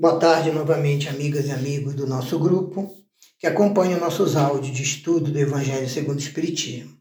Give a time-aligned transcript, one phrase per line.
[0.00, 2.88] Boa tarde novamente, amigas e amigos do nosso grupo
[3.36, 6.96] que acompanham nossos áudios de estudo do Evangelho segundo o Espiritismo.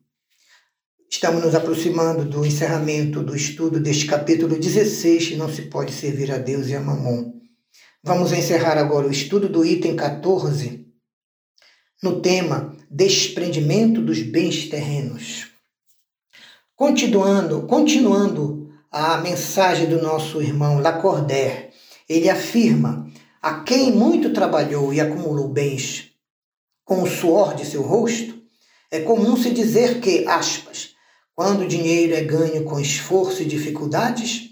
[1.07, 6.31] Estamos nos aproximando do encerramento do estudo deste capítulo 16, que não se pode servir
[6.31, 7.33] a Deus e a Mamon.
[8.03, 10.87] Vamos encerrar agora o estudo do item 14,
[12.01, 15.51] no tema Desprendimento dos bens terrenos.
[16.75, 21.66] Continuando, continuando a mensagem do nosso irmão Lacordaire,
[22.07, 23.09] ele afirma:
[23.41, 26.11] a quem muito trabalhou e acumulou bens
[26.83, 28.41] com o suor de seu rosto,
[28.89, 30.95] é comum se dizer que, aspas,
[31.35, 34.49] quando o dinheiro é ganho com esforço e dificuldades,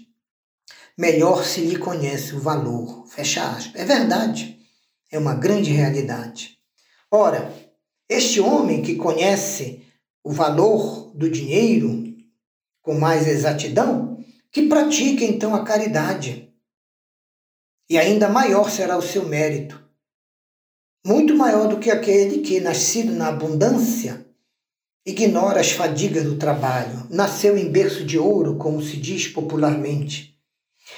[0.96, 3.06] melhor se lhe conhece o valor.
[3.08, 3.80] Fecha aspas.
[3.80, 4.58] É verdade.
[5.10, 6.58] É uma grande realidade.
[7.10, 7.52] Ora,
[8.08, 9.82] este homem que conhece
[10.22, 12.14] o valor do dinheiro
[12.82, 16.52] com mais exatidão, que pratica então a caridade
[17.88, 19.82] e ainda maior será o seu mérito.
[21.04, 24.26] Muito maior do que aquele que, nascido na abundância,
[25.06, 30.36] ignora as fadigas do trabalho, nasceu em berço de ouro, como se diz popularmente.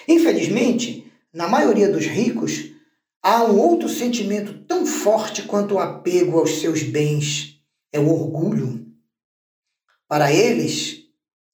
[0.07, 2.71] Infelizmente, na maioria dos ricos,
[3.23, 7.61] há um outro sentimento tão forte quanto o apego aos seus bens:
[7.93, 8.87] é o orgulho.
[10.09, 11.03] Para eles,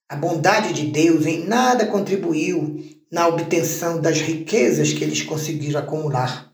[0.09, 2.81] a bondade de Deus em nada contribuiu
[3.15, 6.53] na obtenção das riquezas que eles conseguiram acumular.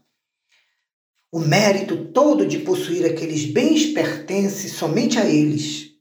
[1.33, 5.92] O mérito todo de possuir aqueles bens pertence somente a eles.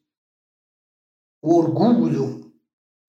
[1.41, 2.53] O orgulho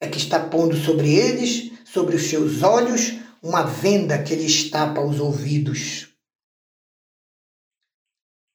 [0.00, 5.00] é que está pondo sobre eles, sobre os seus olhos, uma venda que lhes tapa
[5.00, 6.14] os ouvidos.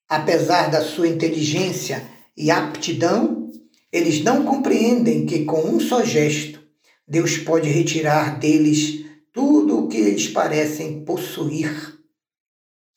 [0.08, 2.02] Apesar da sua inteligência
[2.34, 3.52] e aptidão,
[3.92, 6.65] eles não compreendem que com um só gesto
[7.08, 11.94] Deus pode retirar deles tudo o que eles parecem possuir.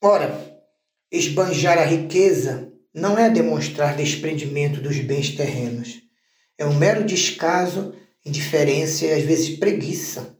[0.01, 0.63] Ora,
[1.11, 6.01] esbanjar a riqueza não é demonstrar desprendimento dos bens terrenos.
[6.57, 7.93] É um mero descaso,
[8.25, 10.35] indiferença e às vezes preguiça.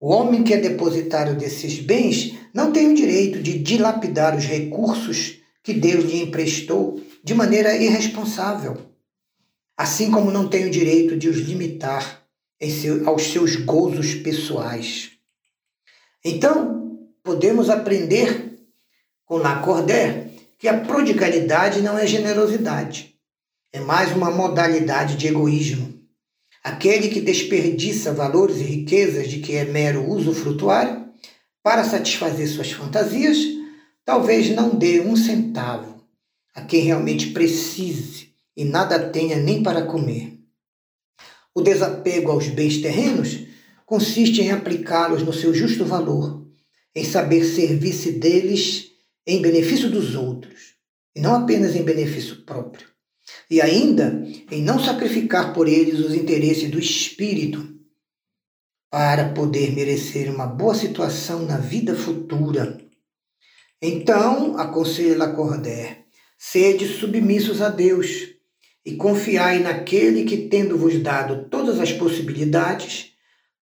[0.00, 5.40] O homem que é depositário desses bens não tem o direito de dilapidar os recursos
[5.60, 8.76] que Deus lhe emprestou de maneira irresponsável,
[9.76, 12.27] assim como não tem o direito de os limitar
[13.06, 15.12] aos seus gozos pessoais.
[16.24, 18.58] Então, podemos aprender
[19.24, 23.14] com Lacordaire que a prodigalidade não é generosidade,
[23.72, 26.02] é mais uma modalidade de egoísmo.
[26.64, 31.06] Aquele que desperdiça valores e riquezas de que é mero uso frutuário
[31.62, 33.38] para satisfazer suas fantasias,
[34.04, 36.02] talvez não dê um centavo
[36.54, 40.37] a quem realmente precise e nada tenha nem para comer.
[41.54, 43.40] O desapego aos bens terrenos
[43.84, 46.46] consiste em aplicá-los no seu justo valor,
[46.94, 48.90] em saber servir-se deles
[49.26, 50.74] em benefício dos outros,
[51.14, 52.86] e não apenas em benefício próprio.
[53.50, 57.76] E ainda em não sacrificar por eles os interesses do espírito
[58.90, 62.78] para poder merecer uma boa situação na vida futura.
[63.80, 66.04] Então, aconselha Lacordaire,
[66.38, 68.37] sede submissos a Deus,
[68.84, 73.12] e confiai naquele que, tendo-vos dado todas as possibilidades,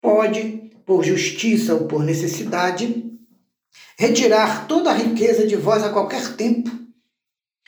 [0.02, 3.04] pode, por justiça ou por necessidade,
[3.98, 6.70] retirar toda a riqueza de vós a qualquer tempo,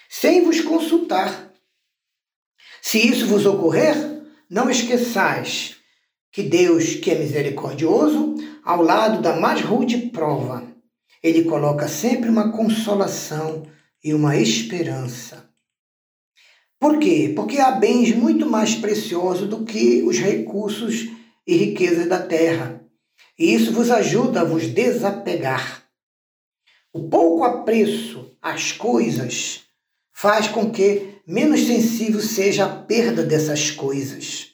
[0.09, 1.53] sem vos consultar.
[2.81, 3.95] Se isso vos ocorrer,
[4.49, 5.75] não esqueçais
[6.31, 10.67] que Deus, que é misericordioso, ao lado da mais rude prova,
[11.23, 13.65] ele coloca sempre uma consolação
[14.03, 15.49] e uma esperança.
[16.85, 17.33] Por quê?
[17.35, 21.09] Porque há bens muito mais preciosos do que os recursos
[21.47, 22.79] e riquezas da terra.
[23.39, 25.83] E isso vos ajuda a vos desapegar.
[26.93, 29.63] O pouco apreço às coisas
[30.13, 34.49] faz com que menos sensível seja a perda dessas coisas.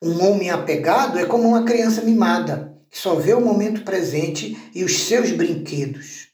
[0.00, 4.84] Um homem apegado é como uma criança mimada, que só vê o momento presente e
[4.84, 6.28] os seus brinquedos.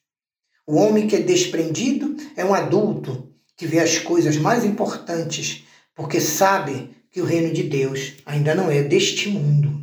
[0.67, 3.28] O homem que é desprendido é um adulto
[3.59, 8.71] que vê as coisas mais importantes, porque sabe que o reino de Deus ainda não
[8.71, 9.83] é deste mundo.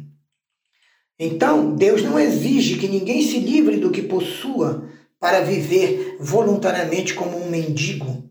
[1.19, 4.89] Então, Deus não exige que ninguém se livre do que possua
[5.19, 8.29] para viver voluntariamente como um mendigo.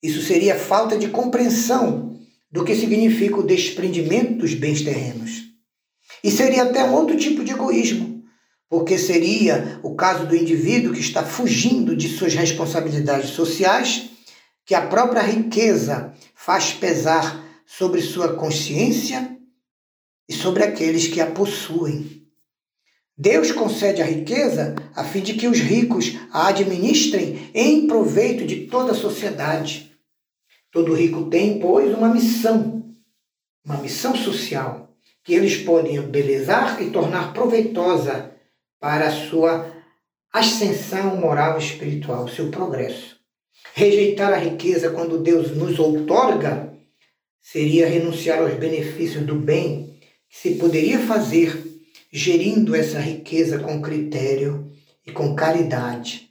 [0.00, 2.16] Isso seria falta de compreensão
[2.50, 5.46] do que significa o desprendimento dos bens terrenos.
[6.22, 8.22] E seria até um outro tipo de egoísmo,
[8.68, 14.15] porque seria o caso do indivíduo que está fugindo de suas responsabilidades sociais
[14.66, 19.38] que a própria riqueza faz pesar sobre sua consciência
[20.28, 22.26] e sobre aqueles que a possuem.
[23.16, 28.66] Deus concede a riqueza a fim de que os ricos a administrem em proveito de
[28.66, 29.96] toda a sociedade.
[30.72, 32.94] Todo rico tem, pois, uma missão,
[33.64, 38.34] uma missão social, que eles podem embelezar e tornar proveitosa
[38.80, 39.72] para a sua
[40.32, 43.15] ascensão moral e espiritual, seu progresso.
[43.74, 46.72] Rejeitar a riqueza quando Deus nos outorga
[47.40, 49.98] seria renunciar aos benefícios do bem
[50.28, 51.62] que se poderia fazer
[52.12, 54.70] gerindo essa riqueza com critério
[55.06, 56.30] e com caridade.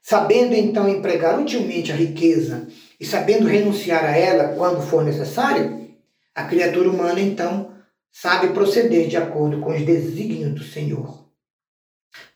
[0.00, 2.68] Sabendo então empregar utilmente a riqueza
[2.98, 5.90] e sabendo renunciar a ela quando for necessário,
[6.34, 7.74] a criatura humana então
[8.12, 11.26] sabe proceder de acordo com os desígnios do Senhor.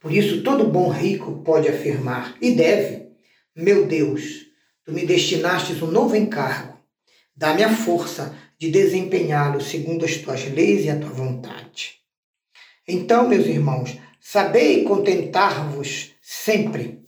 [0.00, 3.09] Por isso, todo bom rico pode afirmar, e deve:
[3.56, 4.46] Meu Deus,
[4.84, 6.78] tu me destinastes um novo encargo.
[7.34, 11.96] Dá-me a força de desempenhá-lo segundo as tuas leis e a tua vontade.
[12.86, 17.04] Então, meus irmãos, sabei contentar-vos sempre.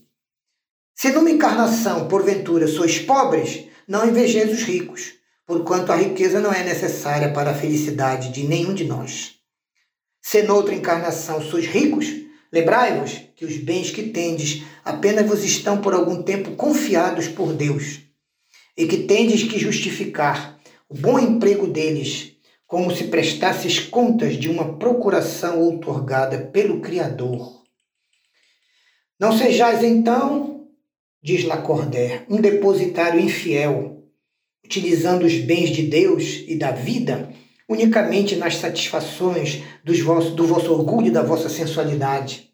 [0.97, 5.15] Se numa encarnação, porventura, sois pobres, não invejeis os ricos,
[5.47, 9.37] porquanto a riqueza não é necessária para a felicidade de nenhum de nós.
[10.21, 12.07] Se noutra encarnação sois ricos,
[12.53, 18.01] lembrai-vos que os bens que tendes apenas vos estão por algum tempo confiados por Deus,
[18.77, 20.59] e que tendes que justificar
[20.89, 22.33] o bom emprego deles
[22.67, 27.63] como se prestasses contas de uma procuração outorgada pelo Criador.
[29.21, 30.69] Não sejais, então,
[31.23, 34.03] diz Lacordaire, um depositário infiel,
[34.65, 37.31] utilizando os bens de Deus e da vida
[37.73, 39.63] unicamente nas satisfações
[40.05, 42.51] vossos, do vosso orgulho e da vossa sensualidade.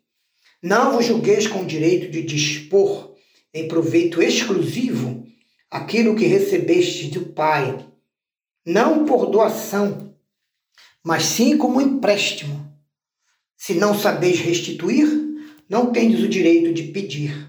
[0.62, 3.15] Não vos julgueis com o direito de dispor
[3.53, 5.26] em proveito exclusivo
[5.70, 7.85] aquilo que recebestes do Pai,
[8.65, 10.15] não por doação,
[11.05, 12.67] mas sim como empréstimo.
[13.56, 15.09] Se não sabeis restituir,
[15.69, 17.49] não tendes o direito de pedir.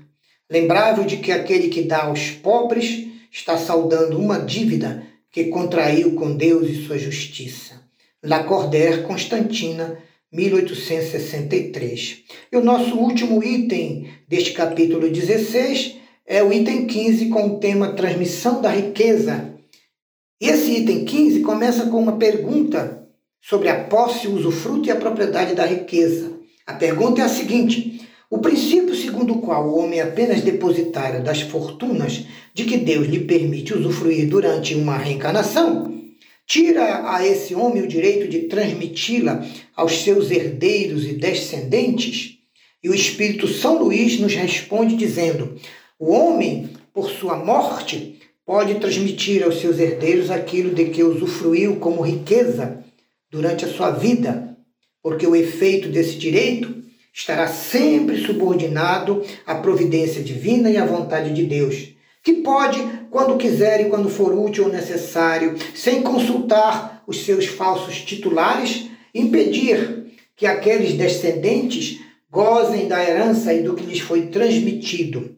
[0.49, 6.35] Lembrável de que aquele que dá aos pobres está saudando uma dívida que contraiu com
[6.35, 7.81] Deus e sua justiça.
[8.23, 9.97] Lacordaire, Constantina,
[10.31, 12.23] 1863.
[12.51, 15.95] E o nosso último item deste capítulo 16
[16.25, 19.55] é o item 15 com o tema Transmissão da Riqueza.
[20.39, 23.07] E esse item 15 começa com uma pergunta
[23.41, 26.37] sobre a posse, o usufruto e a propriedade da riqueza.
[26.67, 31.23] A pergunta é a seguinte: o princípio segundo o qual o homem é apenas depositário
[31.23, 35.91] das fortunas de que Deus lhe permite usufruir durante uma reencarnação,
[36.45, 39.43] tira a esse homem o direito de transmiti-la
[39.75, 42.37] aos seus herdeiros e descendentes?
[42.83, 45.55] E o Espírito São Luís nos responde dizendo:
[45.97, 52.01] o homem, por sua morte, pode transmitir aos seus herdeiros aquilo de que usufruiu como
[52.01, 52.83] riqueza
[53.29, 54.55] durante a sua vida,
[55.01, 56.79] porque o efeito desse direito
[57.19, 61.89] estará sempre subordinado à providência divina e à vontade de Deus,
[62.23, 62.79] que pode,
[63.11, 70.13] quando quiser e quando for útil ou necessário, sem consultar os seus falsos titulares, impedir
[70.33, 71.99] que aqueles descendentes
[72.31, 75.35] gozem da herança e do que lhes foi transmitido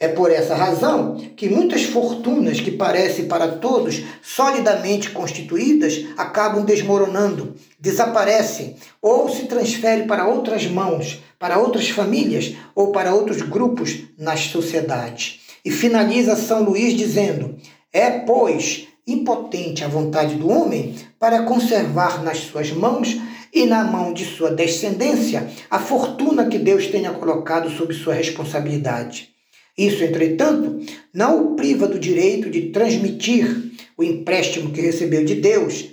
[0.00, 7.54] é por essa razão que muitas fortunas que parecem para todos solidamente constituídas acabam desmoronando,
[7.78, 14.40] desaparecem ou se transferem para outras mãos, para outras famílias ou para outros grupos nas
[14.46, 15.40] sociedades.
[15.64, 17.56] E finaliza São Luís dizendo:
[17.92, 23.16] É, pois, impotente a vontade do homem para conservar nas suas mãos
[23.52, 29.33] e na mão de sua descendência a fortuna que Deus tenha colocado sob sua responsabilidade.
[29.76, 30.80] Isso, entretanto,
[31.12, 35.86] não o priva do direito de transmitir o empréstimo que recebeu de Deus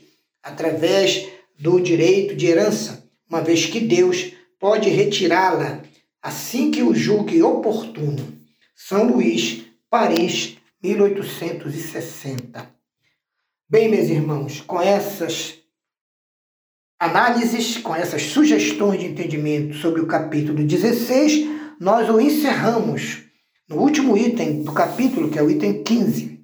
[0.43, 5.81] através do direito de herança, uma vez que Deus pode retirá-la
[6.21, 8.39] assim que o julgue oportuno.
[8.75, 12.69] São Luís, Paris, 1860.
[13.67, 15.59] Bem, meus irmãos, com essas
[16.99, 21.47] análises, com essas sugestões de entendimento sobre o capítulo 16,
[21.79, 23.23] nós o encerramos
[23.71, 26.41] no último item do capítulo, que é o item 15.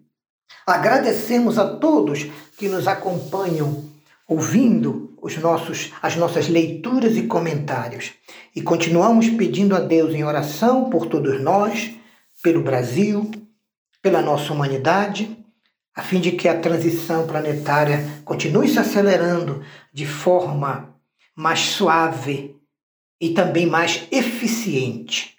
[0.65, 2.25] Agradecemos a todos
[2.57, 3.83] que nos acompanham
[4.25, 8.13] ouvindo os nossos, as nossas leituras e comentários.
[8.55, 11.91] E continuamos pedindo a Deus em oração por todos nós,
[12.41, 13.29] pelo Brasil,
[14.01, 15.37] pela nossa humanidade,
[15.93, 20.95] a fim de que a transição planetária continue se acelerando de forma
[21.35, 22.55] mais suave
[23.19, 25.36] e também mais eficiente.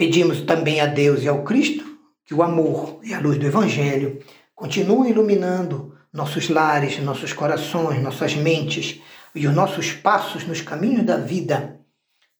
[0.00, 1.84] Pedimos também a Deus e ao Cristo
[2.24, 4.18] que o amor e a luz do Evangelho
[4.54, 8.98] continuem iluminando nossos lares, nossos corações, nossas mentes
[9.34, 11.82] e os nossos passos nos caminhos da vida,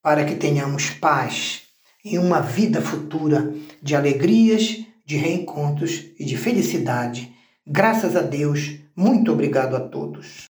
[0.00, 1.64] para que tenhamos paz
[2.02, 3.52] e uma vida futura
[3.82, 7.30] de alegrias, de reencontros e de felicidade.
[7.66, 10.48] Graças a Deus, muito obrigado a todos.